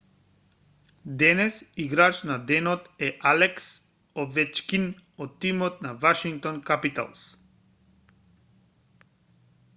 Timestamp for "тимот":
5.45-5.79